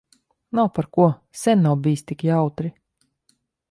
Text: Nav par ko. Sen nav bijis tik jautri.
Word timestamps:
Nav 0.59 0.69
par 0.77 0.87
ko. 0.97 1.05
Sen 1.43 1.63
nav 1.69 1.79
bijis 1.85 2.05
tik 2.09 2.29
jautri. 2.33 2.77